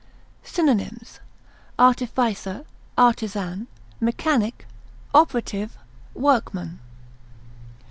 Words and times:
Synonyms: 0.41 1.19
artificer, 1.77 2.65
artisan, 2.97 3.67
mechanic, 3.99 4.65
operative, 5.13 5.77
workman. 6.15 6.79